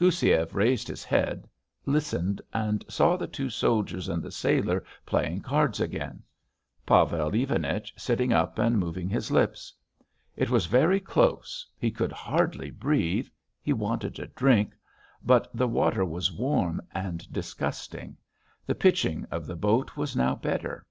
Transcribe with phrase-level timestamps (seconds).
[0.00, 1.46] Goussiev raised his head,
[1.84, 6.22] listened and saw the two soldiers and the sailor playing cards again;
[6.86, 9.74] Pavel Ivanich sitting up and moving his lips.
[10.36, 13.28] It was very close, he could hardly breathe,
[13.60, 14.72] he wanted a drink,
[15.22, 18.16] but the water was warm and disgusting....
[18.64, 20.86] The pitching of the boat was now better.